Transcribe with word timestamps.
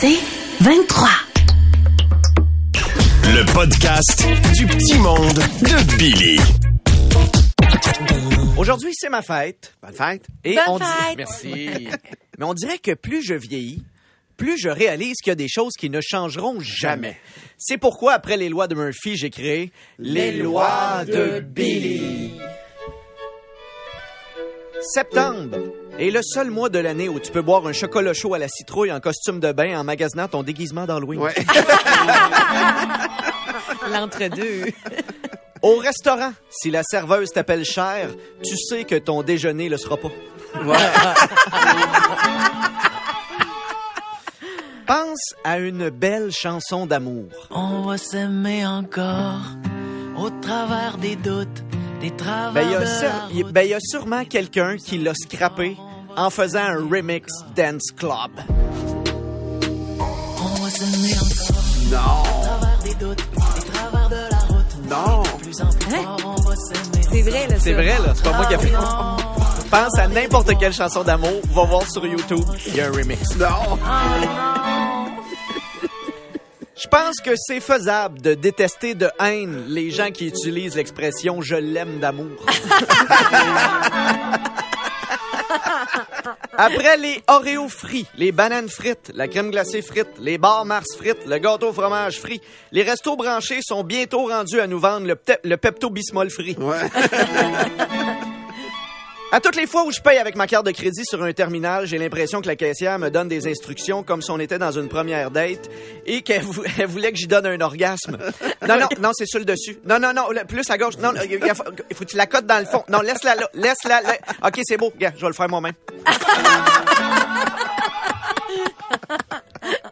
C'est 0.00 0.18
23. 0.60 1.08
Le 3.24 3.52
podcast 3.52 4.26
du 4.56 4.66
petit 4.66 4.98
monde 4.98 5.34
de 5.34 5.96
Billy. 5.96 6.38
Aujourd'hui, 8.56 8.90
c'est 8.94 9.08
ma 9.08 9.22
fête. 9.22 9.74
Bonne 9.82 9.94
fête. 9.94 10.26
Et 10.44 10.54
Bonne 10.54 10.64
on 10.68 10.78
dit- 10.78 10.84
fête. 10.84 11.16
Merci. 11.18 11.88
Mais 12.38 12.44
on 12.44 12.54
dirait 12.54 12.78
que 12.78 12.92
plus 12.94 13.22
je 13.24 13.34
vieillis, 13.34 13.82
plus 14.36 14.58
je 14.58 14.68
réalise 14.68 15.16
qu'il 15.22 15.30
y 15.30 15.32
a 15.32 15.36
des 15.36 15.48
choses 15.48 15.72
qui 15.78 15.90
ne 15.90 16.00
changeront 16.00 16.60
jamais. 16.60 17.18
C'est 17.58 17.78
pourquoi, 17.78 18.12
après 18.14 18.36
les 18.36 18.48
lois 18.48 18.68
de 18.68 18.74
Murphy, 18.74 19.16
j'ai 19.16 19.30
créé 19.30 19.72
les 19.98 20.32
lois 20.32 21.04
de 21.06 21.40
Billy. 21.40 22.32
Septembre 24.88 25.58
est 25.98 26.10
le 26.10 26.20
seul 26.22 26.50
mois 26.50 26.68
de 26.68 26.78
l'année 26.78 27.08
où 27.08 27.18
tu 27.18 27.32
peux 27.32 27.42
boire 27.42 27.66
un 27.66 27.72
chocolat 27.72 28.12
chaud 28.12 28.34
à 28.34 28.38
la 28.38 28.46
citrouille 28.48 28.92
en 28.92 29.00
costume 29.00 29.40
de 29.40 29.50
bain 29.52 29.78
en 29.78 29.84
magasinant 29.84 30.28
ton 30.28 30.42
déguisement 30.42 30.86
d'Halloween. 30.86 31.20
L'entre-deux. 33.92 34.66
Au 35.62 35.76
restaurant, 35.76 36.32
si 36.50 36.70
la 36.70 36.82
serveuse 36.82 37.30
t'appelle 37.30 37.64
cher, 37.64 38.10
tu 38.44 38.56
sais 38.56 38.84
que 38.84 38.94
ton 38.94 39.22
déjeuner 39.22 39.68
le 39.68 39.76
sera 39.76 39.96
pas. 39.96 40.10
Pense 44.86 45.34
à 45.42 45.58
une 45.58 45.90
belle 45.90 46.30
chanson 46.30 46.86
d'amour. 46.86 47.26
On 47.50 47.82
va 47.82 47.98
s'aimer 47.98 48.64
encore 48.64 49.40
au 50.16 50.30
travers 50.30 50.96
des 50.98 51.16
doutes, 51.16 51.64
des 52.00 52.10
travers 52.16 52.52
Ben, 52.52 52.62
il 52.66 52.72
y 52.72 52.74
a 52.74 52.80
de 52.80 52.84
ça- 52.86 53.02
la 53.02 53.12
il- 53.32 53.42
route. 53.44 53.52
ben, 53.52 53.62
il 53.62 53.70
y 53.70 53.74
a 53.74 53.78
sûrement 53.80 54.24
quelqu'un 54.24 54.76
qui 54.76 54.98
l'a 54.98 55.12
scrappé 55.14 55.76
en 56.16 56.30
faisant 56.30 56.60
un 56.64 56.76
remix 56.90 57.26
Dance 57.54 57.90
Club. 57.96 58.30
On 59.98 60.62
va 60.62 60.70
s'aimer 60.70 61.14
encore. 61.14 61.62
Non. 61.90 62.22
Au 62.22 62.44
travers 62.44 62.78
des 62.84 62.94
doutes, 62.94 63.16
des 63.54 63.70
travers 63.72 64.08
de 64.08 64.30
la 64.30 64.38
route. 64.48 64.90
Non. 64.90 65.22
C'est 67.12 67.22
vrai, 67.22 67.46
là. 67.48 67.56
C'est 67.58 67.72
vrai, 67.72 67.86
là. 68.04 68.12
C'est 68.14 68.22
pas 68.24 68.32
moi 68.36 68.46
qui 68.46 68.54
ai 68.54 68.58
fait. 68.58 68.72
Pense 69.70 69.98
à 69.98 70.06
n'importe 70.08 70.58
quelle 70.58 70.72
chanson 70.72 71.02
d'amour, 71.02 71.40
va 71.52 71.64
voir 71.64 71.82
sur 71.90 72.06
YouTube, 72.06 72.44
il 72.68 72.76
y 72.76 72.80
a 72.80 72.86
un 72.86 72.92
remix. 72.92 73.36
Non. 73.36 73.78
Je 76.76 76.88
pense 76.88 77.16
que 77.24 77.30
c'est 77.36 77.60
faisable 77.60 78.20
de 78.20 78.34
détester 78.34 78.94
de 78.94 79.08
haine 79.18 79.64
les 79.68 79.90
gens 79.90 80.10
qui 80.10 80.26
utilisent 80.26 80.76
l'expression 80.76 81.40
je 81.40 81.56
l'aime 81.56 81.98
d'amour. 82.00 82.36
Après 86.58 86.96
les 86.96 87.22
Oreos 87.28 87.68
frits, 87.68 88.06
les 88.16 88.32
bananes 88.32 88.68
frites, 88.68 89.10
la 89.14 89.28
crème 89.28 89.50
glacée 89.50 89.82
frite, 89.82 90.08
les 90.18 90.38
bars 90.38 90.64
Mars 90.64 90.96
frites, 90.96 91.26
le 91.26 91.38
gâteau 91.38 91.68
au 91.68 91.72
fromage 91.72 92.18
frit, 92.20 92.40
les 92.72 92.82
restos 92.82 93.16
branchés 93.16 93.60
sont 93.62 93.82
bientôt 93.84 94.26
rendus 94.26 94.60
à 94.60 94.66
nous 94.66 94.78
vendre 94.78 95.06
le 95.06 95.56
Pepto-Bismol 95.56 96.30
frit. 96.30 96.56
À 99.32 99.40
toutes 99.40 99.56
les 99.56 99.66
fois 99.66 99.84
où 99.84 99.90
je 99.90 100.00
paye 100.00 100.18
avec 100.18 100.36
ma 100.36 100.46
carte 100.46 100.64
de 100.66 100.70
crédit 100.70 101.04
sur 101.04 101.22
un 101.22 101.32
terminal, 101.32 101.84
j'ai 101.86 101.98
l'impression 101.98 102.40
que 102.40 102.46
la 102.46 102.56
caissière 102.56 102.98
me 102.98 103.10
donne 103.10 103.28
des 103.28 103.46
instructions 103.48 104.02
comme 104.02 104.22
si 104.22 104.30
on 104.30 104.38
était 104.38 104.58
dans 104.58 104.70
une 104.70 104.88
première 104.88 105.30
date 105.30 105.68
et 106.06 106.22
qu'elle 106.22 106.42
vou- 106.42 106.62
elle 106.78 106.86
voulait 106.86 107.10
que 107.12 107.18
j'y 107.18 107.26
donne 107.26 107.44
un 107.44 107.60
orgasme. 107.60 108.16
Non, 108.66 108.78
non, 108.78 108.86
non, 109.00 109.10
c'est 109.14 109.26
sur 109.26 109.38
le 109.40 109.44
dessus. 109.44 109.78
Non, 109.84 109.98
non, 109.98 110.12
non, 110.14 110.26
plus 110.48 110.70
à 110.70 110.78
gauche. 110.78 110.96
Non, 110.98 111.12
il 111.22 111.32
il 111.32 111.54
faut, 111.54 111.64
il 111.90 111.96
faut 111.96 112.04
que 112.04 112.10
tu 112.10 112.16
la 112.16 112.26
cotes 112.26 112.46
dans 112.46 112.60
le 112.60 112.66
fond. 112.66 112.84
Non, 112.88 113.00
laisse-la 113.00 113.34
là. 113.34 113.48
Laisse-la 113.52 114.00
là. 114.00 114.16
OK, 114.46 114.60
c'est 114.64 114.76
beau. 114.78 114.90
Regarde, 114.94 115.14
je 115.16 115.20
vais 115.22 115.26
le 115.28 115.34
faire 115.34 115.48
moi-même. 115.48 115.74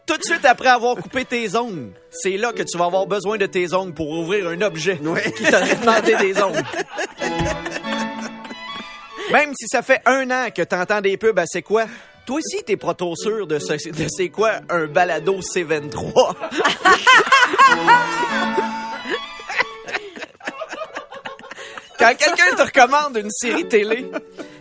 Tout 0.07 0.17
de 0.17 0.23
suite 0.25 0.45
après 0.45 0.69
avoir 0.69 0.95
coupé 0.97 1.25
tes 1.25 1.57
ongles, 1.57 1.91
c'est 2.11 2.37
là 2.37 2.53
que 2.53 2.63
tu 2.63 2.79
vas 2.79 2.85
avoir 2.85 3.07
besoin 3.07 3.37
de 3.37 3.47
tes 3.47 3.75
ongles 3.75 3.95
pour 3.95 4.11
ouvrir 4.11 4.49
un 4.49 4.61
objet 4.63 5.01
qui 5.37 5.45
t'aurait 5.45 5.75
demandé 5.75 6.15
des 6.17 6.41
ongles. 6.41 6.63
Même 9.33 9.53
si 9.59 9.67
ça 9.69 9.83
fait 9.83 10.01
un 10.07 10.31
an 10.31 10.49
que 10.55 10.63
t'entends 10.63 11.01
des 11.01 11.17
pubs 11.17 11.39
à 11.39 11.45
c'est 11.47 11.63
quoi, 11.63 11.87
toi 12.27 12.37
aussi 12.39 12.63
t'es 12.65 12.77
pas 12.77 12.95
trop 12.95 13.15
sûr 13.17 13.47
de, 13.47 13.59
ce- 13.59 13.89
de 13.91 14.07
c'est 14.09 14.29
quoi 14.29 14.53
un 14.69 14.87
balado 14.87 15.41
C23. 15.41 16.35
Quand 21.99 22.13
quelqu'un 22.17 22.57
te 22.57 22.63
recommande 22.63 23.17
une 23.17 23.31
série 23.31 23.67
télé 23.69 24.07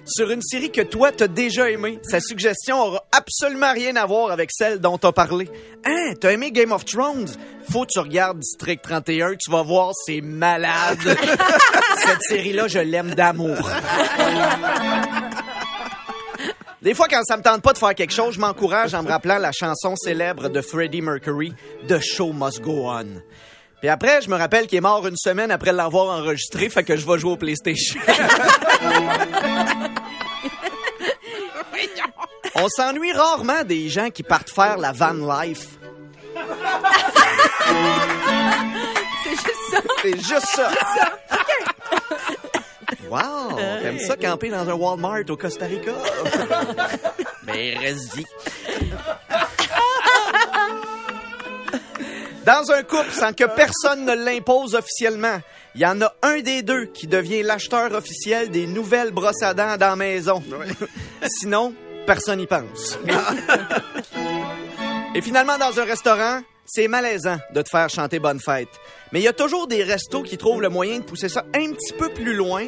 sur 0.06 0.30
une 0.30 0.42
série 0.42 0.72
que 0.72 0.82
toi 0.82 1.12
t'as 1.12 1.28
déjà 1.28 1.70
aimée, 1.70 2.00
sa 2.04 2.20
suggestion 2.20 2.80
aura 2.80 3.04
absolument 3.12 3.72
rien 3.74 3.96
à 3.96 4.06
voir 4.06 4.32
avec 4.32 4.50
celle 4.52 4.80
dont 4.80 4.98
t'as 4.98 5.12
parlé. 5.12 5.50
Hein, 5.94 6.14
t'as 6.20 6.32
aimé 6.32 6.52
Game 6.52 6.72
of 6.72 6.86
Thrones? 6.86 7.30
Faut 7.72 7.82
que 7.82 7.92
tu 7.94 8.00
regardes 8.00 8.40
District 8.40 8.82
31, 8.82 9.36
tu 9.36 9.52
vas 9.52 9.62
voir, 9.62 9.92
c'est 10.06 10.22
malade. 10.22 10.98
Cette 12.06 12.22
série-là, 12.22 12.68
je 12.68 12.80
l'aime 12.80 13.14
d'amour. 13.14 13.70
Des 16.82 16.94
fois, 16.94 17.08
quand 17.10 17.24
ça 17.24 17.38
me 17.38 17.44
tente 17.44 17.62
pas 17.62 17.74
de 17.74 17.78
faire 17.78 17.96
quelque 17.96 18.14
chose, 18.14 18.36
je 18.36 18.40
m'encourage 18.40 18.94
en 18.94 19.04
me 19.04 19.08
rappelant 19.08 19.38
la 19.38 19.52
chanson 19.52 19.96
célèbre 19.96 20.50
de 20.50 20.62
Freddie 20.62 21.02
Mercury, 21.02 21.54
The 21.88 22.00
Show 22.00 22.34
Must 22.34 22.62
Go 22.62 22.90
On. 22.90 23.22
Puis 23.80 23.90
après, 23.90 24.22
je 24.22 24.30
me 24.30 24.36
rappelle 24.36 24.68
qu'il 24.68 24.78
est 24.78 24.82
mort 24.82 25.06
une 25.08 25.18
semaine 25.18 25.52
après 25.52 25.72
l'avoir 25.72 26.18
enregistré, 26.20 26.70
fait 26.70 26.84
que 26.84 26.98
je 26.98 27.06
vais 27.06 27.20
jouer 27.20 27.32
au 27.32 27.38
PlayStation. 27.38 28.02
On 32.56 32.68
s'ennuie 32.70 33.12
rarement 33.12 33.64
des 33.64 33.90
gens 33.90 34.10
qui 34.10 34.24
partent 34.24 34.50
faire 34.50 34.78
la 34.78 34.92
van 34.92 35.14
life. 35.14 35.73
C'est 39.24 39.32
juste 39.32 39.56
ça. 39.72 39.78
C'est 40.02 40.18
juste 40.18 40.48
ça. 40.56 40.72
Wow! 43.10 43.56
T'aimes 43.58 44.00
ça 44.00 44.18
camper 44.18 44.50
dans 44.50 44.68
un 44.68 44.74
Walmart 44.74 45.30
au 45.30 45.38
Costa 45.38 45.66
Rica? 45.66 45.94
Mais 47.46 47.76
reste-y. 47.80 48.26
Dans 52.46 52.72
un 52.72 52.84
couple, 52.84 53.12
sans 53.12 53.32
que 53.32 53.46
personne 53.56 54.04
ne 54.04 54.16
l'impose 54.16 54.76
officiellement, 54.76 55.40
il 55.76 55.82
y 55.82 55.86
en 55.86 56.02
a 56.02 56.14
un 56.24 56.42
des 56.42 56.62
deux 56.62 56.88
qui 56.88 57.08
devient 57.08 57.42
l'acheteur 57.42 57.94
officiel 57.94 58.50
des 58.50 58.68
nouvelles 58.68 59.12
brosses 59.12 59.44
à 59.44 59.54
dents 59.54 59.78
dans 59.78 59.90
la 59.90 59.96
maison. 59.96 60.44
Sinon, 61.40 61.74
personne 62.06 62.40
n'y 62.40 62.48
pense. 62.48 63.00
Et 65.16 65.22
finalement, 65.22 65.58
dans 65.58 65.80
un 65.80 65.86
restaurant, 65.86 66.42
c'est 66.66 66.88
malaisant 66.88 67.38
de 67.54 67.62
te 67.62 67.70
faire 67.70 67.90
chanter 67.90 68.20
Bonne 68.20 68.40
Fête. 68.40 68.70
Mais 69.12 69.20
il 69.20 69.24
y 69.24 69.28
a 69.28 69.34
toujours 69.34 69.68
des 69.68 69.84
restos 69.84 70.24
qui 70.24 70.38
trouvent 70.38 70.62
le 70.62 70.70
moyen 70.70 71.00
de 71.00 71.04
pousser 71.04 71.30
ça 71.30 71.46
un 71.54 71.72
petit 71.74 71.94
peu 71.94 72.10
plus 72.10 72.34
loin 72.34 72.66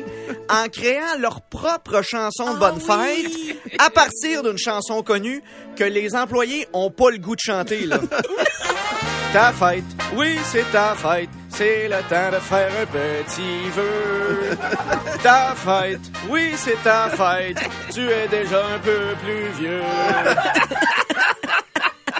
en 0.49 0.67
créant 0.69 1.17
leur 1.19 1.41
propre 1.41 2.01
chanson 2.01 2.53
de 2.53 2.59
Bonne 2.59 2.79
Fête 2.79 3.31
à 3.79 3.89
partir 3.89 4.43
d'une 4.43 4.57
chanson 4.57 5.01
connue 5.01 5.41
que 5.75 5.83
les 5.83 6.15
employés 6.15 6.67
ont 6.73 6.91
pas 6.91 7.09
le 7.09 7.17
goût 7.17 7.35
de 7.35 7.41
chanter, 7.41 7.85
là. 7.85 7.99
ta 9.33 9.51
fête, 9.51 9.83
oui, 10.15 10.37
c'est 10.45 10.71
ta 10.71 10.95
fête, 10.95 11.29
c'est 11.49 11.87
le 11.87 11.97
temps 12.09 12.31
de 12.31 12.39
faire 12.39 12.71
un 12.81 12.85
petit 12.85 13.69
vœu. 13.73 14.57
Ta 15.23 15.55
fête, 15.55 15.99
oui, 16.29 16.51
c'est 16.55 16.81
ta 16.83 17.09
fête, 17.09 17.57
tu 17.91 18.07
es 18.07 18.27
déjà 18.27 18.63
un 18.65 18.79
peu 18.79 19.15
plus 19.23 19.49
vieux. 19.59 19.81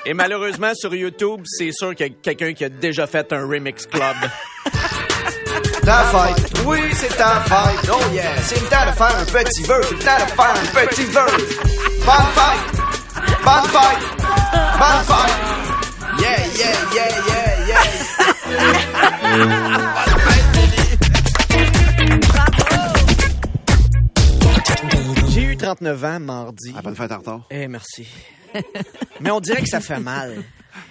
Et 0.08 0.14
malheureusement, 0.14 0.72
sur 0.76 0.94
YouTube, 0.94 1.42
c'est 1.46 1.72
sûr 1.72 1.96
qu'il 1.96 2.06
y 2.06 2.10
a 2.10 2.14
quelqu'un 2.22 2.54
qui 2.54 2.64
a 2.64 2.70
déjà 2.70 3.08
fait 3.08 3.34
un 3.34 3.48
remix 3.48 3.88
club. 3.88 4.16
Ta 5.84 6.04
fête, 6.04 6.54
oui, 6.66 6.80
c'est 6.94 7.16
ta 7.16 7.42
fête, 7.42 7.90
oh 7.92 8.00
yeah, 8.14 8.36
c'est 8.42 8.60
le 8.60 8.68
temps 8.68 8.86
de 8.86 8.92
faire 8.92 9.16
un 9.18 9.26
petit 9.26 9.64
vœu, 9.64 9.82
c'est 9.84 9.96
le 9.96 10.00
temps 10.00 10.18
de 10.20 10.32
faire 10.32 10.54
un 10.56 10.66
petit 10.88 11.06
vœu. 11.06 11.26
Bonne 12.06 12.30
fête, 12.36 12.66
bonne 13.44 13.68
fête, 13.70 14.04
bonne 14.80 15.04
fête. 15.06 15.36
Yeah, 16.20 16.40
yeah, 16.56 16.76
yeah, 16.94 17.10
yeah, 17.28 17.50
yeah. 17.68 17.84
J'ai 25.30 25.42
eu 25.42 25.58
39 25.58 26.04
ans 26.04 26.20
mardi. 26.20 26.74
Ah, 26.76 26.82
bonne 26.82 26.96
fête 26.96 27.12
en 27.12 27.18
retard. 27.18 27.42
Eh, 27.52 27.68
merci. 27.68 28.08
Mais 29.20 29.32
on 29.32 29.40
dirait 29.40 29.62
que 29.62 29.70
ça 29.70 29.80
fait 29.80 30.00
mal. 30.00 30.44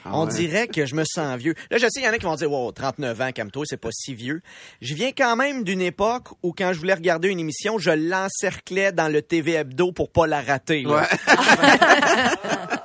on 0.05 0.27
ouais. 0.27 0.35
dirait 0.35 0.69
que 0.69 0.87
je 0.87 0.95
me 0.95 1.05
sens 1.05 1.37
vieux. 1.39 1.55
Là, 1.71 1.79
je 1.79 1.87
sais, 1.91 2.01
il 2.01 2.05
y 2.05 2.09
en 2.09 2.13
a 2.13 2.19
qui 2.19 2.25
vont 2.25 2.35
dire, 2.37 2.51
wow, 2.51 2.73
39 2.73 3.21
ans, 3.21 3.33
calme-toi, 3.33 3.65
c'est 3.67 3.77
pas 3.77 3.91
si 3.93 4.15
vieux. 4.15 4.41
Je 4.81 4.95
viens 4.95 5.13
quand 5.17 5.37
même 5.37 5.65
d'une 5.65 5.83
époque 5.83 6.29
où, 6.43 6.53
quand 6.53 6.73
je 6.73 6.79
voulais 6.79 6.95
regarder 6.95 7.29
une 7.29 7.41
émission, 7.41 7.79
je 7.79 7.91
l'encerclais 7.91 8.93
dans 8.93 9.09
le 9.09 9.23
TV 9.23 9.53
Hebdo 9.53 9.93
pour 9.93 10.11
pas 10.11 10.27
la 10.27 10.41
rater. 10.41 10.83
là. 10.83 11.09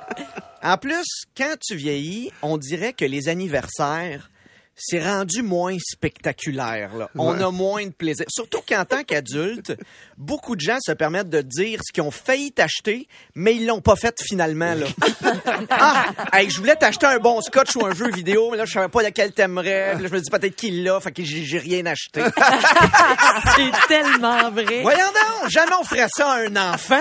En 0.62 0.76
plus, 0.76 1.24
quand 1.36 1.54
tu 1.60 1.74
vieillis, 1.74 2.30
on 2.42 2.58
dirait 2.58 2.92
que 2.92 3.06
les 3.06 3.28
anniversaires, 3.28 4.30
c'est 4.82 5.04
rendu 5.04 5.42
moins 5.42 5.76
spectaculaire. 5.78 6.96
Là. 6.96 7.10
On 7.16 7.38
a 7.38 7.50
moins 7.50 7.84
de 7.84 7.90
plaisir. 7.92 8.24
Surtout 8.28 8.60
qu'en 8.66 8.84
tant 8.84 9.04
qu'adulte, 9.04 9.76
beaucoup 10.16 10.56
de 10.56 10.60
gens 10.60 10.78
se 10.80 10.92
permettent 10.92 11.28
de 11.28 11.42
dire 11.42 11.80
ce 11.86 11.92
qu'ils 11.92 12.02
ont 12.02 12.10
failli 12.10 12.50
t'acheter, 12.52 13.06
mais 13.34 13.54
ils 13.54 13.66
l'ont 13.66 13.82
pas 13.82 13.96
fait 13.96 14.18
finalement. 14.22 14.74
Là. 14.74 14.86
ah, 15.70 16.06
hey, 16.32 16.48
je 16.50 16.58
voulais 16.58 16.76
t'acheter 16.76 17.06
un 17.06 17.18
bon 17.18 17.40
scotch 17.42 17.76
ou 17.76 17.84
un 17.84 17.94
jeu 17.94 18.10
vidéo, 18.10 18.48
mais 18.50 18.56
là, 18.56 18.64
je 18.64 18.72
savais 18.72 18.88
pas 18.88 19.02
lequel 19.02 19.32
t'aimerais. 19.32 19.92
Puis 19.94 20.02
là, 20.04 20.08
je 20.08 20.14
me 20.14 20.20
dis 20.20 20.30
peut-être 20.30 20.56
qu'il 20.56 20.82
l'a, 20.82 20.98
fait 21.00 21.12
que 21.12 21.22
j'ai 21.22 21.58
rien 21.58 21.84
acheté. 21.86 22.22
C'est 23.56 23.88
tellement 23.88 24.50
vrai. 24.50 24.82
Voyons 24.82 24.98
donc, 24.98 25.50
jamais 25.50 25.72
on 25.78 25.84
ferait 25.84 26.08
ça 26.08 26.32
à 26.32 26.36
un 26.46 26.56
enfant. 26.72 26.96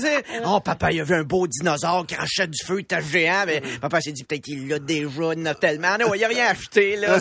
C'est- 0.00 0.24
Oh, 0.44 0.60
papa, 0.60 0.92
il 0.92 1.00
a 1.00 1.04
vu 1.04 1.14
un 1.14 1.22
beau 1.22 1.46
dinosaure 1.46 2.06
qui 2.06 2.14
crachait 2.14 2.46
du 2.46 2.58
feu, 2.64 2.78
il 2.78 2.82
était 2.82 3.00
géant. 3.00 3.44
Mais 3.46 3.62
papa 3.80 4.00
s'est 4.00 4.12
dit 4.12 4.24
peut-être 4.24 4.42
qu'il 4.42 4.68
l'a 4.68 4.78
déjà, 4.78 5.08
il 5.34 5.40
en 5.42 5.46
a 5.46 5.54
tellement. 5.54 5.96
Non, 5.98 6.14
il 6.14 6.24
a 6.24 6.28
rien 6.28 6.46
acheté, 6.46 6.96
là. 6.96 7.18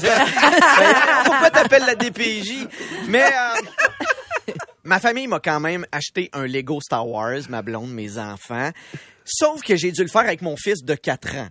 Pourquoi 1.25 1.49
t'appelles 1.49 1.85
la 1.85 1.95
DPJ? 1.95 2.67
Mais, 3.07 3.23
euh, 3.23 3.61
ma 4.83 4.99
famille 4.99 5.27
m'a 5.27 5.39
quand 5.39 5.59
même 5.59 5.85
acheté 5.91 6.29
un 6.33 6.45
Lego 6.45 6.79
Star 6.81 7.07
Wars, 7.07 7.41
ma 7.49 7.61
blonde, 7.61 7.91
mes 7.91 8.17
enfants. 8.17 8.71
Sauf 9.23 9.61
que 9.61 9.75
j'ai 9.75 9.91
dû 9.91 10.01
le 10.01 10.07
faire 10.07 10.21
avec 10.21 10.41
mon 10.41 10.55
fils 10.57 10.83
de 10.83 10.95
4 10.95 11.35
ans. 11.35 11.47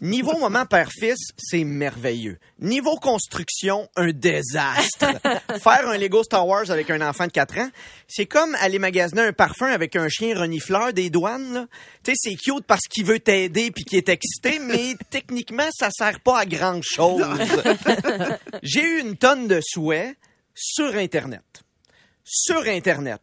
Niveau 0.00 0.38
moment 0.38 0.66
père-fils, 0.66 1.18
c'est 1.38 1.64
merveilleux. 1.64 2.38
Niveau 2.60 2.96
construction, 2.96 3.88
un 3.96 4.12
désastre. 4.12 5.06
Faire 5.62 5.88
un 5.88 5.96
Lego 5.96 6.22
Star 6.22 6.46
Wars 6.46 6.70
avec 6.70 6.90
un 6.90 7.00
enfant 7.00 7.26
de 7.26 7.32
4 7.32 7.58
ans, 7.58 7.70
c'est 8.06 8.26
comme 8.26 8.54
aller 8.56 8.78
magasiner 8.78 9.22
un 9.22 9.32
parfum 9.32 9.66
avec 9.66 9.96
un 9.96 10.08
chien 10.08 10.38
renifleur 10.38 10.92
des 10.92 11.10
douanes. 11.10 11.66
Tu 12.04 12.12
sais, 12.12 12.16
c'est 12.16 12.36
cute 12.36 12.66
parce 12.66 12.86
qu'il 12.88 13.04
veut 13.04 13.20
t'aider 13.20 13.70
puis 13.70 13.84
qu'il 13.84 13.98
est 13.98 14.08
excité, 14.08 14.58
mais 14.58 14.94
techniquement, 15.10 15.68
ça 15.72 15.88
sert 15.90 16.20
pas 16.20 16.40
à 16.40 16.46
grand-chose. 16.46 17.24
J'ai 18.62 18.82
eu 18.82 19.00
une 19.00 19.16
tonne 19.16 19.48
de 19.48 19.60
souhaits 19.62 20.16
sur 20.54 20.94
Internet. 20.94 21.42
Sur 22.28 22.66
Internet. 22.66 23.20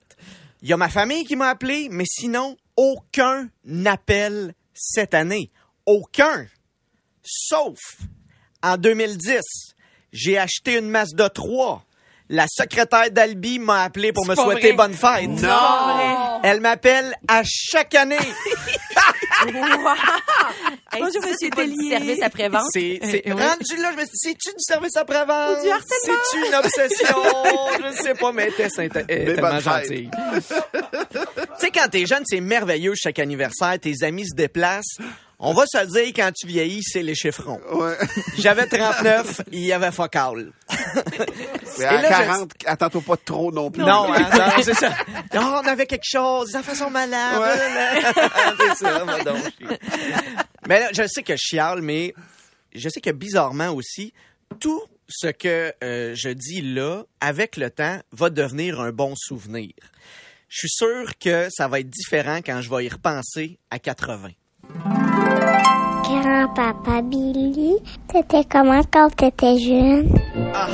Il 0.61 0.69
y 0.69 0.73
a 0.73 0.77
ma 0.77 0.87
famille 0.87 1.25
qui 1.25 1.35
m'a 1.35 1.49
appelé, 1.49 1.89
mais 1.91 2.05
sinon, 2.07 2.55
aucun 2.77 3.49
appel 3.85 4.53
cette 4.73 5.13
année. 5.13 5.49
Aucun. 5.85 6.47
Sauf, 7.21 7.77
en 8.61 8.77
2010, 8.77 9.41
j'ai 10.13 10.37
acheté 10.37 10.77
une 10.77 10.89
Mazda 10.89 11.29
3. 11.29 11.83
La 12.29 12.45
secrétaire 12.47 13.11
d'Albi 13.11 13.59
m'a 13.59 13.83
appelé 13.83 14.13
pour 14.13 14.25
me 14.25 14.35
souhaiter 14.35 14.71
vrai. 14.71 14.87
bonne 14.87 14.93
fête. 14.93 15.27
Non. 15.27 16.39
Elle 16.41 16.61
m'appelle 16.61 17.13
à 17.27 17.41
chaque 17.45 17.95
année. 17.95 18.17
Bonjour, 20.99 21.21
monsieur 21.27 21.49
Tellier. 21.49 21.89
Service 21.89 22.21
après-vente. 22.21 22.67
C'est, 22.71 22.99
c'est 23.03 23.23
Euh, 23.27 23.33
rendu 23.33 23.81
là, 23.81 23.91
je 23.91 23.97
me 23.97 24.05
suis 24.05 24.11
dit, 24.11 24.11
c'est-tu 24.13 24.49
du 24.49 24.59
service 24.59 24.95
après-vente? 24.95 25.61
Du 25.63 25.69
harcèlement? 25.69 26.19
C'est-tu 26.31 26.47
une 26.47 26.55
obsession? 26.55 27.17
je 27.97 28.01
sais 28.03 28.13
pas, 28.13 28.31
mais 28.31 28.51
Tess 28.51 28.77
est, 28.79 28.95
est 28.95 29.05
Mais 29.09 29.25
tellement 29.35 29.59
gentille. 29.59 30.09
tu 30.33 30.41
sais, 31.59 31.71
quand 31.71 31.87
t'es 31.89 32.05
jeune, 32.05 32.23
c'est 32.25 32.39
merveilleux 32.41 32.93
chaque 32.95 33.19
anniversaire, 33.19 33.77
tes 33.79 33.93
amis 34.03 34.27
se 34.27 34.35
déplacent. 34.35 34.97
On 35.45 35.53
va 35.53 35.65
se 35.65 35.77
le 35.77 35.87
dire, 35.87 36.13
quand 36.15 36.31
tu 36.33 36.47
vieillis, 36.47 36.83
c'est 36.83 37.03
les 37.03 37.15
chiffrons. 37.15 37.59
Ouais. 37.73 37.97
J'avais 38.37 38.65
39, 38.65 39.41
il 39.51 39.59
y 39.65 39.73
avait 39.73 39.91
fuck 39.91 40.15
all. 40.15 40.51
Mais 41.79 41.85
à 41.85 42.01
là, 42.01 42.03
je- 42.03 42.07
40, 42.25 42.51
attends-toi 42.65 43.01
pas 43.05 43.17
trop 43.17 43.51
non 43.51 43.69
plus. 43.69 43.83
Non, 43.83 44.13
hein, 44.13 44.29
non, 44.33 44.63
c'est 44.63 44.73
ça. 44.73 44.89
Non, 45.33 45.59
on 45.61 45.67
avait 45.67 45.85
quelque 45.85 46.05
chose, 46.05 46.49
les 46.51 46.55
enfants 46.57 46.75
sont 46.75 46.89
malades. 46.89 47.59
c'est 48.57 48.75
ça, 48.85 49.03
va 49.03 49.23
donc. 49.23 49.43
Mais 50.67 50.79
là, 50.79 50.89
je 50.93 51.05
sais 51.07 51.23
que 51.23 51.33
je 51.33 51.41
chiale, 51.41 51.81
mais 51.81 52.13
je 52.73 52.87
sais 52.87 53.01
que 53.01 53.09
bizarrement 53.11 53.69
aussi, 53.71 54.13
tout 54.61 54.81
ce 55.09 55.27
que 55.27 55.73
euh, 55.83 56.13
je 56.15 56.29
dis 56.29 56.61
là, 56.61 57.03
avec 57.19 57.57
le 57.57 57.69
temps, 57.69 57.99
va 58.13 58.29
devenir 58.29 58.79
un 58.79 58.91
bon 58.91 59.13
souvenir. 59.17 59.71
Je 60.47 60.59
suis 60.59 60.69
sûr 60.69 61.17
que 61.19 61.47
ça 61.51 61.67
va 61.67 61.81
être 61.81 61.89
différent 61.89 62.37
quand 62.37 62.61
je 62.61 62.69
vais 62.69 62.85
y 62.85 62.89
repenser 62.89 63.59
à 63.71 63.79
80. 63.79 64.29
Grand-papa 66.33 67.03
Billy, 67.03 67.75
t'étais 68.11 68.43
comment 68.51 68.81
quand 68.91 69.15
t'étais 69.15 69.55
jeune? 69.59 70.19
Ah! 70.55 70.67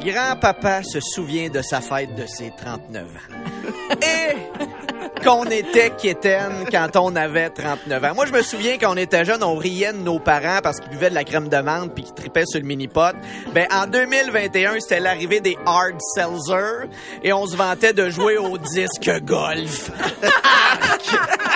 Grand-papa 0.00 0.84
se 0.84 1.00
souvient 1.00 1.48
de 1.48 1.60
sa 1.60 1.80
fête 1.80 2.14
de 2.14 2.24
ses 2.24 2.52
39 2.56 3.04
ans. 3.04 3.96
Et 4.00 5.24
qu'on 5.24 5.42
était 5.46 5.90
quétaine 5.90 6.66
quand 6.70 6.94
on 6.94 7.16
avait 7.16 7.50
39 7.50 8.04
ans. 8.04 8.14
Moi, 8.14 8.26
je 8.26 8.32
me 8.32 8.42
souviens 8.42 8.78
quand 8.78 8.92
on 8.92 8.96
était 8.96 9.24
jeune, 9.24 9.42
on 9.42 9.56
riait 9.56 9.92
de 9.92 9.98
nos 9.98 10.20
parents 10.20 10.60
parce 10.62 10.78
qu'ils 10.78 10.90
buvaient 10.90 11.10
de 11.10 11.16
la 11.16 11.24
crème 11.24 11.48
de 11.48 11.56
menthe 11.56 11.92
puis 11.92 12.04
qu'ils 12.04 12.14
tripaient 12.14 12.46
sur 12.46 12.60
le 12.60 12.66
mini-pot. 12.66 13.16
Ben, 13.52 13.66
en 13.72 13.88
2021, 13.88 14.78
c'était 14.78 15.00
l'arrivée 15.00 15.40
des 15.40 15.58
hard 15.66 15.96
seltzer 16.14 16.88
et 17.24 17.32
on 17.32 17.44
se 17.44 17.56
vantait 17.56 17.92
de 17.92 18.08
jouer 18.08 18.36
au 18.36 18.56
disque 18.56 19.10
golf. 19.24 19.90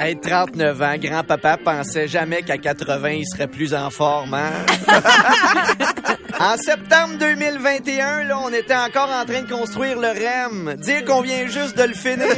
Hey, 0.00 0.14
39 0.16 0.80
ans, 0.80 0.96
grand-papa 0.96 1.56
pensait 1.56 2.06
jamais 2.06 2.42
qu'à 2.42 2.56
80, 2.56 3.10
il 3.10 3.26
serait 3.26 3.48
plus 3.48 3.74
en 3.74 3.90
forme, 3.90 4.34
hein? 4.34 4.52
En 6.40 6.56
septembre 6.56 7.18
2021, 7.18 8.22
là, 8.22 8.38
on 8.38 8.52
était 8.52 8.76
encore 8.76 9.10
en 9.10 9.24
train 9.24 9.42
de 9.42 9.50
construire 9.52 9.98
le 9.98 10.10
REM. 10.10 10.76
Dire 10.76 11.04
qu'on 11.04 11.20
vient 11.20 11.48
juste 11.48 11.76
de 11.76 11.82
le 11.82 11.94
finir 11.94 12.28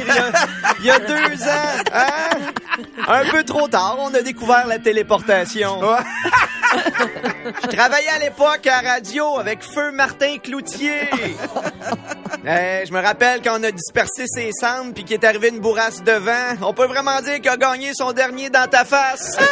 il 0.79 0.85
y 0.85 0.87
y 0.87 0.89
a 0.89 0.97
deux 0.97 1.43
ans, 1.43 1.83
hein? 1.93 2.51
Un 3.07 3.29
peu 3.29 3.43
trop 3.43 3.67
tard, 3.67 3.97
on 3.99 4.11
a 4.15 4.23
découvert 4.23 4.65
la 4.65 4.79
téléportation. 4.79 5.81
Je 6.73 7.67
travaillais 7.67 8.09
à 8.09 8.19
l'époque 8.19 8.67
à 8.67 8.81
radio 8.81 9.37
avec 9.39 9.63
Feu 9.63 9.91
Martin 9.91 10.37
Cloutier. 10.37 11.09
Je 12.43 12.91
me 12.91 13.01
rappelle 13.01 13.41
quand 13.41 13.59
on 13.59 13.63
a 13.63 13.71
dispersé 13.71 14.25
ses 14.27 14.51
cendres 14.51 14.93
puis 14.93 15.03
qu'il 15.03 15.15
est 15.15 15.25
arrivé 15.25 15.49
une 15.49 15.59
bourrasse 15.59 16.01
de 16.03 16.13
vent. 16.13 16.55
On 16.61 16.73
peut 16.73 16.87
vraiment 16.87 17.19
dire 17.21 17.35
qu'il 17.35 17.49
a 17.49 17.57
gagné 17.57 17.93
son 17.93 18.13
dernier 18.13 18.49
dans 18.49 18.67
ta 18.69 18.85
face. 18.85 19.37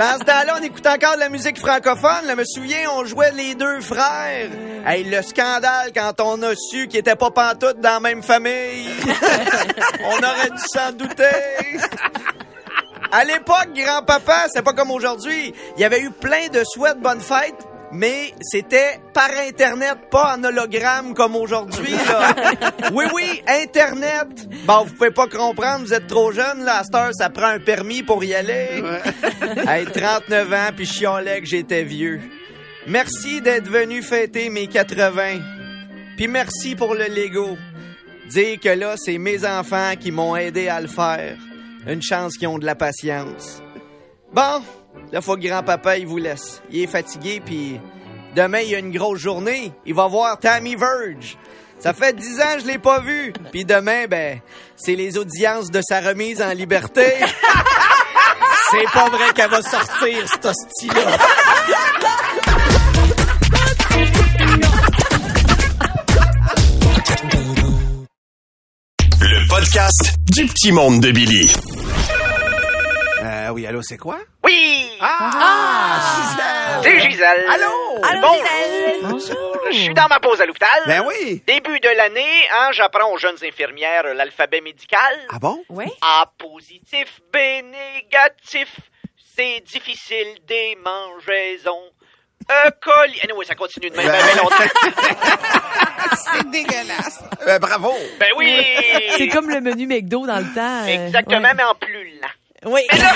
Dans 0.00 0.18
ce 0.18 0.24
temps-là, 0.24 0.56
on 0.58 0.62
écoutait 0.62 0.88
encore 0.88 1.16
de 1.16 1.20
la 1.20 1.28
musique 1.28 1.58
francophone. 1.58 2.24
Je 2.26 2.34
me 2.34 2.44
souviens, 2.46 2.90
on 2.94 3.04
jouait 3.04 3.32
les 3.32 3.54
deux 3.54 3.82
frères. 3.82 4.48
Hey, 4.86 5.04
le 5.04 5.20
scandale 5.20 5.90
quand 5.94 6.14
on 6.20 6.40
a 6.42 6.54
su 6.54 6.88
qu'ils 6.88 7.00
étaient 7.00 7.16
pas 7.16 7.30
pantoute 7.30 7.80
dans 7.80 7.94
la 7.94 8.00
même 8.00 8.22
famille. 8.22 8.88
on 10.02 10.16
aurait 10.16 10.50
dû 10.50 10.62
s'en 10.72 10.92
douter. 10.92 11.78
À 13.12 13.24
l'époque, 13.24 13.70
grand-papa, 13.74 14.46
c'est 14.52 14.62
pas 14.62 14.72
comme 14.72 14.90
aujourd'hui. 14.90 15.52
Il 15.76 15.80
y 15.80 15.84
avait 15.84 16.00
eu 16.00 16.10
plein 16.10 16.48
de 16.48 16.62
souhaits 16.64 16.96
de 16.96 17.02
bonne 17.02 17.20
fête, 17.20 17.56
mais 17.92 18.32
c'était 18.40 19.00
par 19.12 19.30
Internet, 19.48 19.96
pas 20.10 20.36
en 20.36 20.44
hologramme 20.44 21.12
comme 21.14 21.34
aujourd'hui, 21.34 21.92
là. 21.92 22.34
Oui, 22.92 23.06
oui, 23.12 23.42
Internet. 23.48 24.28
Bon, 24.64 24.84
vous 24.84 24.94
pouvez 24.94 25.10
pas 25.10 25.26
comprendre, 25.26 25.84
vous 25.84 25.94
êtes 25.94 26.06
trop 26.06 26.30
jeune, 26.30 26.64
là. 26.64 26.78
À 26.78 26.84
cette 26.84 26.94
heure, 26.94 27.10
ça 27.12 27.30
prend 27.30 27.48
un 27.48 27.58
permis 27.58 28.02
pour 28.02 28.22
y 28.22 28.34
aller. 28.34 28.82
Hey, 29.66 29.84
39 29.86 30.52
ans, 30.52 30.70
puis 30.76 30.84
je 30.84 30.92
chialais 30.92 31.40
que 31.40 31.46
j'étais 31.46 31.82
vieux. 31.82 32.20
Merci 32.86 33.40
d'être 33.40 33.68
venu 33.68 34.02
fêter 34.02 34.48
mes 34.50 34.68
80. 34.68 35.38
Puis 36.16 36.28
merci 36.28 36.76
pour 36.76 36.94
le 36.94 37.06
Lego. 37.06 37.56
Dire 38.28 38.60
que 38.60 38.68
là, 38.68 38.94
c'est 38.96 39.18
mes 39.18 39.44
enfants 39.44 39.94
qui 39.98 40.12
m'ont 40.12 40.36
aidé 40.36 40.68
à 40.68 40.80
le 40.80 40.86
faire. 40.86 41.36
Une 41.86 42.02
chance 42.02 42.36
qu'ils 42.36 42.48
ont 42.48 42.58
de 42.58 42.66
la 42.66 42.74
patience. 42.74 43.62
Bon, 44.32 44.62
là, 45.12 45.20
faut 45.20 45.36
que 45.36 45.46
grand-papa, 45.46 45.98
il 45.98 46.06
vous 46.06 46.18
laisse. 46.18 46.62
Il 46.70 46.82
est 46.82 46.86
fatigué, 46.86 47.40
puis 47.44 47.80
demain, 48.36 48.60
il 48.60 48.70
y 48.70 48.74
a 48.74 48.78
une 48.78 48.92
grosse 48.92 49.20
journée. 49.20 49.72
Il 49.86 49.94
va 49.94 50.06
voir 50.06 50.38
Tammy 50.38 50.76
Verge. 50.76 51.38
Ça 51.78 51.94
fait 51.94 52.14
dix 52.14 52.40
ans 52.40 52.56
que 52.56 52.60
je 52.60 52.66
l'ai 52.66 52.78
pas 52.78 53.00
vu. 53.00 53.32
Puis 53.50 53.64
demain, 53.64 54.06
ben, 54.06 54.40
c'est 54.76 54.94
les 54.94 55.16
audiences 55.16 55.70
de 55.70 55.80
sa 55.82 56.00
remise 56.00 56.42
en 56.42 56.52
liberté. 56.52 57.14
c'est 58.70 58.90
pas 58.92 59.08
vrai 59.08 59.32
qu'elle 59.34 59.50
va 59.50 59.62
sortir, 59.62 60.28
cette 60.28 60.44
hostie-là. 60.44 61.16
Podcast 69.70 70.16
du 70.34 70.46
petit 70.46 70.72
monde 70.72 70.98
de 71.00 71.12
Billy. 71.12 71.48
Euh, 73.22 73.50
oui, 73.50 73.68
allô, 73.68 73.82
c'est 73.82 73.98
quoi? 73.98 74.18
Oui! 74.42 74.88
Ah! 75.00 76.80
C'est 76.82 76.98
Gisèle. 76.98 77.46
Allô? 77.48 78.02
Allô, 78.02 78.20
Bonjour. 78.20 79.10
Bonjour. 79.12 79.58
Je 79.70 79.76
suis 79.76 79.94
dans 79.94 80.08
ma 80.08 80.18
pause 80.18 80.40
à 80.40 80.46
l'hôpital. 80.46 80.68
Ben 80.88 81.04
oui! 81.06 81.44
Début 81.46 81.78
de 81.78 81.88
l'année, 81.96 82.48
hein, 82.52 82.70
j'apprends 82.72 83.12
aux 83.12 83.18
jeunes 83.18 83.36
infirmières 83.44 84.12
l'alphabet 84.12 84.60
médical. 84.60 85.14
Ah 85.28 85.38
bon? 85.38 85.62
Oui? 85.68 85.84
A 86.02 86.28
positif, 86.36 87.20
B 87.32 87.36
négatif, 87.36 88.74
c'est 89.36 89.60
difficile 89.60 90.38
des 90.48 90.76
mangeaisons. 90.84 91.92
E. 92.50 92.70
coli. 92.82 93.20
Anyway, 93.24 93.44
ça 93.46 93.54
continue 93.54 93.90
de 93.90 93.96
même 93.96 94.06
Ben- 94.06 94.24
bien 94.26 94.42
longtemps. 94.42 94.56
C'est 96.34 96.50
dégueulasse! 96.50 97.22
Ben, 97.46 97.58
bravo! 97.58 97.94
Ben 98.18 98.28
oui! 98.36 98.64
C'est 99.16 99.28
comme 99.28 99.48
le 99.50 99.60
menu 99.60 99.86
McDo 99.86 100.26
dans 100.26 100.38
le 100.38 100.54
temps. 100.54 100.84
Exactement, 100.86 101.40
ouais. 101.48 101.54
mais 101.54 101.62
en 101.62 101.74
plus 101.74 102.18
lent. 102.20 102.28
Oui. 102.66 102.82
Mais 102.92 102.98
là, 102.98 103.12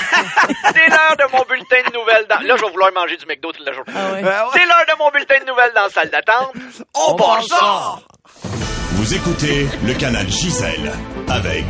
c'est 0.73 0.89
l'heure 0.89 1.15
de 1.19 1.31
mon 1.37 1.43
bulletin 1.43 1.77
de 1.87 1.93
nouvelles. 1.93 2.25
Dans... 2.27 2.39
Là, 2.39 2.55
je 2.57 2.65
vais 2.65 2.71
vouloir 2.71 2.91
manger 2.93 3.15
du 3.17 3.25
McDo 3.27 3.51
toute 3.51 3.65
la 3.65 3.73
journée. 3.73 3.93
Ah 3.95 4.13
ouais. 4.13 4.23
Ben 4.23 4.29
ouais. 4.29 4.49
C'est 4.53 4.65
l'heure 4.65 4.85
de 4.87 4.97
mon 4.97 5.11
bulletin 5.11 5.39
de 5.41 5.45
nouvelles 5.45 5.71
dans 5.75 5.83
la 5.83 5.89
salle 5.89 6.09
d'attente. 6.09 6.51
On, 6.95 7.11
On 7.11 7.15
part 7.15 7.27
part 7.37 7.43
ça! 7.43 7.99
Vous 8.93 9.13
écoutez 9.13 9.67
le 9.85 9.93
canal 9.93 10.27
Gisèle 10.27 10.91
avec 11.29 11.65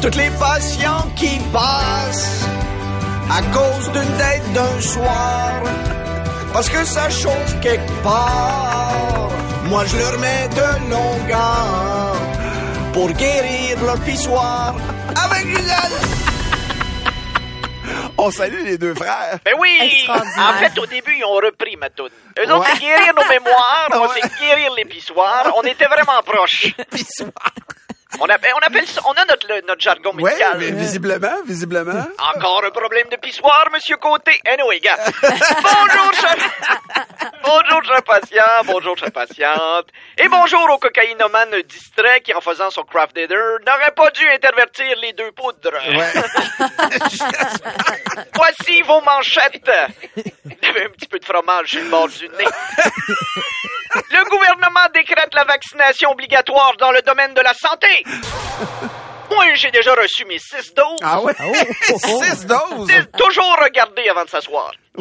Toutes 0.00 0.14
les 0.14 0.30
patients 0.30 1.06
qui 1.16 1.38
passent 1.52 2.46
à 3.30 3.42
cause 3.52 3.92
d'une 3.92 4.16
dette 4.16 4.52
d'un 4.54 4.80
soir, 4.80 5.52
parce 6.52 6.68
que 6.68 6.84
ça 6.84 7.08
chauffe 7.08 7.60
quelque 7.60 8.02
part. 8.02 9.30
Moi, 9.64 9.84
je 9.86 9.96
leur 9.96 10.18
mets 10.18 10.48
de 10.48 10.90
longueur 10.90 12.14
pour 12.92 13.10
guérir 13.12 13.82
leur 13.84 13.98
pissoir 14.00 14.74
avec 15.24 15.46
Gisèle. 15.46 15.98
On 18.18 18.30
salue 18.30 18.64
les 18.64 18.78
deux 18.78 18.94
frères. 18.94 19.38
Ben 19.44 19.54
oui! 19.58 20.06
En 20.08 20.52
fait, 20.58 20.78
au 20.78 20.86
début, 20.86 21.14
ils 21.16 21.24
ont 21.24 21.34
repris 21.34 21.76
ma 21.76 21.88
toune. 21.88 22.10
Eux 22.38 22.52
autres, 22.52 22.66
c'est 22.74 22.80
guérir 22.80 23.12
nos 23.16 23.28
mémoires, 23.28 23.88
moi, 23.96 24.14
c'est 24.14 24.40
guérir 24.40 24.72
les 24.76 24.84
pissoires. 24.84 25.52
On 25.56 25.62
était 25.62 25.86
vraiment 25.86 26.22
proches. 26.24 26.74
On, 28.20 28.26
appelle, 28.26 28.52
on 28.54 28.66
appelle 28.66 28.86
ça, 28.86 29.00
on 29.06 29.12
a 29.12 29.24
notre, 29.24 29.46
le- 29.48 29.62
notre 29.66 29.80
jargon 29.80 30.12
Oui, 30.14 30.24
médical. 30.24 30.56
mais 30.58 30.70
visiblement, 30.70 31.42
visiblement. 31.46 32.06
Encore 32.36 32.62
un 32.64 32.70
problème 32.70 33.08
de 33.10 33.16
pissoire, 33.16 33.66
Monsieur 33.72 33.96
Côté. 33.96 34.38
Anyway, 34.46 34.80
gars. 34.80 34.98
bonjour, 35.22 36.12
cher... 36.20 36.36
bonjour, 37.42 37.84
cher 37.84 38.02
patient. 38.04 38.42
Bonjour, 38.64 38.96
chère 38.98 39.10
patiente. 39.12 39.86
Et 40.18 40.28
bonjour 40.28 40.68
au 40.70 40.78
cocaïnomane 40.78 41.62
distrait 41.68 42.20
qui, 42.20 42.32
en 42.34 42.40
faisant 42.40 42.70
son 42.70 42.82
craft 42.82 43.14
dinner, 43.16 43.34
n'aurait 43.66 43.92
pas 43.96 44.10
dû 44.10 44.28
intervertir 44.28 44.96
les 45.00 45.12
deux 45.14 45.32
poudres. 45.32 45.72
Voici 48.34 48.82
vos 48.82 49.00
manchettes. 49.00 49.70
Il 50.16 50.56
y 50.62 50.66
avait 50.66 50.84
un 50.86 50.90
petit 50.90 51.08
peu 51.08 51.18
de 51.18 51.24
fromage 51.24 51.68
sur 51.70 51.80
le 51.82 51.88
bord 51.88 52.08
du 52.08 52.28
nez. 52.28 52.44
Le 53.94 54.30
gouvernement 54.30 54.88
décrète 54.94 55.34
la 55.34 55.44
vaccination 55.44 56.10
obligatoire 56.10 56.74
dans 56.78 56.92
le 56.92 57.02
domaine 57.02 57.34
de 57.34 57.40
la 57.40 57.52
santé. 57.54 58.04
Moi, 59.30 59.54
j'ai 59.54 59.70
déjà 59.70 59.94
reçu 59.94 60.24
mes 60.26 60.38
six 60.38 60.72
doses. 60.74 60.98
Ah 61.02 61.20
ouais? 61.20 61.34
oh, 61.40 61.52
oh. 62.08 62.22
Six 62.24 62.46
doses! 62.46 62.90
Toujours 63.16 63.56
regarder 63.62 64.08
avant 64.08 64.24
de 64.24 64.30
s'asseoir. 64.30 64.72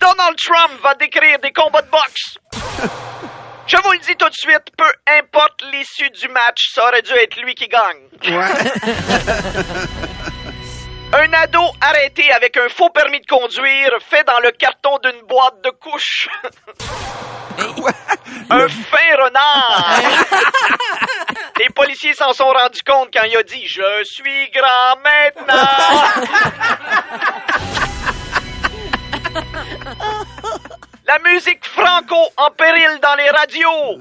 Donald 0.00 0.36
Trump 0.36 0.72
va 0.82 0.94
décrire 0.94 1.38
des 1.40 1.52
combats 1.52 1.82
de 1.82 1.90
boxe. 1.90 2.38
Je 3.66 3.76
vous 3.76 3.92
le 3.92 3.98
dis 3.98 4.16
tout 4.16 4.28
de 4.28 4.34
suite, 4.34 4.72
peu 4.76 4.92
importe 5.06 5.62
l'issue 5.72 6.10
du 6.10 6.26
match, 6.28 6.70
ça 6.74 6.88
aurait 6.88 7.02
dû 7.02 7.12
être 7.12 7.40
lui 7.40 7.54
qui 7.54 7.68
gagne. 7.68 8.08
Ouais. 8.24 8.48
Un 11.12 11.32
ado 11.32 11.60
arrêté 11.80 12.30
avec 12.30 12.56
un 12.56 12.68
faux 12.68 12.90
permis 12.90 13.20
de 13.20 13.26
conduire 13.26 13.98
fait 14.08 14.22
dans 14.24 14.38
le 14.40 14.52
carton 14.52 14.96
d'une 14.98 15.22
boîte 15.22 15.60
de 15.64 15.70
couches. 15.70 16.28
un 18.50 18.68
fin 18.68 19.16
renard. 19.18 20.00
Les 21.58 21.68
policiers 21.70 22.14
s'en 22.14 22.32
sont 22.32 22.44
rendus 22.44 22.82
compte 22.86 23.08
quand 23.12 23.24
il 23.24 23.36
a 23.36 23.42
dit 23.42 23.66
Je 23.66 24.04
suis 24.04 24.50
grand 24.50 24.96
maintenant. 25.02 25.68
La 31.06 31.18
musique 31.18 31.66
franco 31.66 32.16
en 32.36 32.50
péril 32.52 33.00
dans 33.02 33.16
les 33.16 33.30
radios. 33.30 34.00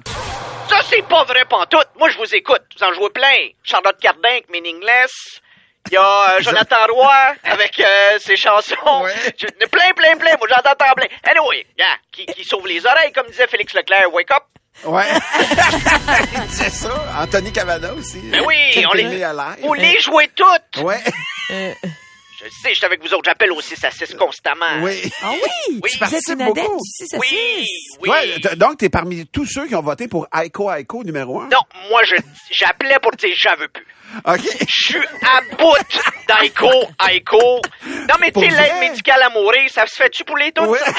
Ça, 0.69 0.81
c'est 0.87 1.01
pas 1.01 1.23
vrai 1.23 1.43
pantoute. 1.45 1.87
Moi, 1.97 2.09
je 2.09 2.17
vous 2.19 2.35
écoute. 2.35 2.61
Vous 2.77 2.83
en 2.85 2.93
jouez 2.93 3.09
plein. 3.09 3.47
Charlotte 3.63 3.97
Cardin, 3.99 4.41
Meaningless. 4.49 5.41
Il 5.91 5.93
y 5.93 5.97
a 5.97 6.35
euh, 6.35 6.41
Jonathan 6.41 6.85
Roy 6.93 7.15
avec 7.43 7.79
euh, 7.79 8.19
ses 8.19 8.35
chansons. 8.35 8.75
Ouais. 9.03 9.13
Je- 9.37 9.47
plein, 9.67 9.91
plein, 9.95 10.15
plein. 10.17 10.35
Moi, 10.37 10.47
j'entends 10.49 10.75
plein. 10.95 11.07
Anyway, 11.23 11.65
yeah, 11.77 11.85
qui, 12.11 12.25
qui 12.27 12.43
sauve 12.43 12.67
les 12.67 12.85
oreilles, 12.85 13.11
comme 13.11 13.27
disait 13.27 13.47
Félix 13.47 13.73
Leclerc. 13.73 14.13
Wake 14.13 14.31
up. 14.31 14.43
Ouais. 14.85 15.03
Il 16.33 16.47
disait 16.47 16.69
ça. 16.69 16.89
Anthony 17.19 17.51
Cavana 17.51 17.93
aussi. 17.93 18.19
Ben 18.31 18.43
oui, 18.45 18.85
on 18.89 18.93
les, 18.93 19.25
on 19.63 19.73
les 19.73 19.99
jouait 19.99 20.29
toutes. 20.35 20.83
Ouais. 20.83 20.99
Je 21.49 22.45
sais, 22.63 22.69
je 22.69 22.75
suis 22.75 22.85
avec 22.85 23.01
vous 23.01 23.13
autres. 23.13 23.23
J'appelle 23.25 23.51
aussi 23.51 23.75
6 23.75 23.83
à 23.83 23.91
6 23.91 24.15
constamment. 24.15 24.65
Oui. 24.81 25.11
ah 25.21 25.31
oui? 25.33 25.81
Oui. 25.83 25.91
Tu 25.91 25.97
Vous 26.05 26.15
êtes 26.15 26.27
une 26.29 26.45
Beaucoup. 26.45 26.51
adepte 26.59 26.71
du 26.75 26.89
6 27.07 27.13
à 27.13 27.17
Oui, 27.17 27.27
6. 27.27 27.67
oui. 27.99 28.09
Ouais, 28.09 28.55
donc, 28.55 28.77
t'es 28.77 28.87
parmi 28.87 29.27
tous 29.27 29.45
ceux 29.45 29.67
qui 29.67 29.75
ont 29.75 29.81
voté 29.81 30.07
pour 30.07 30.25
Aiko 30.33 30.71
Aiko 30.71 31.03
numéro 31.03 31.41
un? 31.41 31.49
Non, 31.49 31.59
moi, 31.89 32.01
je 32.05 32.15
j'appelais 32.51 32.97
pour 33.01 33.11
dire 33.11 33.35
j'en 33.37 33.57
veux 33.57 33.67
plus. 33.67 33.85
OK. 34.25 34.41
Je 34.41 34.65
suis 34.67 35.07
à 35.21 35.41
bout 35.55 35.77
d'Aiko, 36.27 36.71
Aiko. 37.09 37.61
Non, 37.85 38.15
mais 38.19 38.31
tu 38.31 38.39
sais, 38.41 38.47
l'aide 38.49 38.79
médicale 38.79 39.21
à 39.23 39.29
mourir, 39.29 39.69
ça 39.69 39.85
se 39.85 39.95
fait-tu 39.95 40.23
pour 40.23 40.37
les 40.37 40.51
toutes? 40.51 40.67
Ouais. 40.67 40.79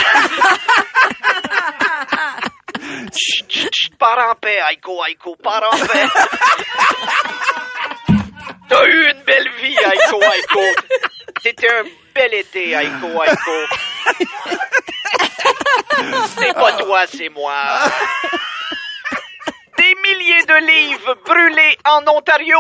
Chut, 3.12 3.44
chut, 3.48 3.68
chut, 3.74 3.96
pars 3.98 4.30
en 4.30 4.34
paix, 4.36 4.58
Aiko, 4.72 5.04
Aiko, 5.04 5.36
pars 5.36 5.62
en 5.72 5.76
paix. 5.86 6.06
T'as 8.68 8.84
eu 8.86 9.10
une 9.10 9.22
belle 9.24 9.50
vie, 9.60 9.76
Aiko, 9.76 10.22
Aiko. 10.22 10.62
C'était 11.42 11.68
un 11.70 11.84
bel 12.14 12.34
été, 12.34 12.70
Aiko, 12.70 13.22
Aiko. 13.22 13.66
C'est 16.38 16.54
pas 16.54 16.72
toi, 16.78 17.06
c'est 17.06 17.28
moi. 17.28 17.80
Milliers 20.30 20.46
de 20.46 20.66
livres 20.66 21.16
brûlés 21.24 21.76
en 21.84 22.06
Ontario. 22.06 22.58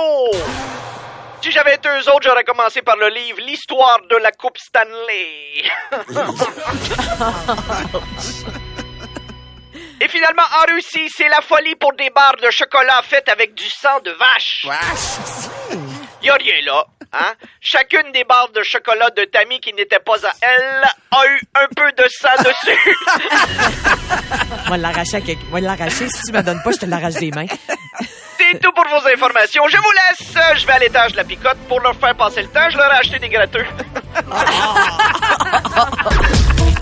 Si 1.40 1.52
j'avais 1.52 1.76
été 1.76 1.88
eux 1.88 2.10
autres, 2.10 2.24
j'aurais 2.24 2.42
commencé 2.42 2.82
par 2.82 2.96
le 2.96 3.06
livre 3.08 3.38
L'histoire 3.42 4.00
de 4.10 4.16
la 4.16 4.32
Coupe 4.32 4.58
Stanley. 4.58 5.62
Et 10.00 10.08
finalement, 10.08 10.42
en 10.62 10.64
Russie, 10.74 11.08
c'est 11.14 11.28
la 11.28 11.42
folie 11.42 11.76
pour 11.76 11.92
des 11.92 12.10
barres 12.10 12.38
de 12.42 12.50
chocolat 12.50 13.02
faites 13.04 13.28
avec 13.28 13.54
du 13.54 13.68
sang 13.68 14.00
de 14.04 14.10
vache. 14.12 14.66
Y 16.22 16.28
a 16.28 16.34
rien 16.34 16.60
là, 16.66 16.84
hein? 17.14 17.32
Chacune 17.60 18.12
des 18.12 18.24
barres 18.24 18.50
de 18.54 18.62
chocolat 18.62 19.08
de 19.10 19.24
Tammy 19.24 19.58
qui 19.58 19.72
n'était 19.72 20.00
pas 20.00 20.16
à 20.26 20.32
elle 20.42 20.84
a 21.12 21.26
eu 21.26 21.40
un 21.54 21.66
peu 21.74 21.90
de 21.92 22.06
sang 22.08 22.28
dessus. 22.38 22.96
On 24.66 24.70
va 24.70 24.76
l'arracher 24.76 25.16
à 25.16 25.20
va 25.50 25.60
l'arracher. 25.60 26.08
Si 26.08 26.22
tu 26.24 26.32
me 26.32 26.42
donnes 26.42 26.62
pas, 26.62 26.72
je 26.72 26.78
te 26.78 26.86
l'arrache 26.86 27.14
des 27.14 27.30
mains. 27.30 27.46
C'est 28.36 28.60
tout 28.60 28.72
pour 28.72 28.84
vos 28.86 29.08
informations. 29.08 29.66
Je 29.68 29.78
vous 29.78 29.92
laisse. 29.92 30.34
Je 30.60 30.66
vais 30.66 30.72
à 30.74 30.78
l'étage 30.78 31.12
de 31.12 31.16
la 31.16 31.24
picote 31.24 31.58
pour 31.68 31.80
leur 31.80 31.96
faire 31.96 32.14
passer 32.14 32.42
le 32.42 32.48
temps. 32.48 32.68
Je 32.68 32.76
leur 32.76 32.92
ai 32.92 32.98
acheté 32.98 33.18
des 33.18 33.28
gratteux. 33.30 33.64